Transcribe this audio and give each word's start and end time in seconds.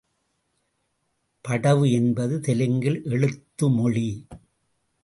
படவ 1.45 1.89
என்பது 1.89 2.39
தெலுங்கில் 2.39 2.99
எழுத்து 3.03 3.69
மொழி. 3.69 4.07